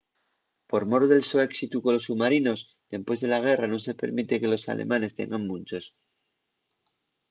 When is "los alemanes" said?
4.53-5.15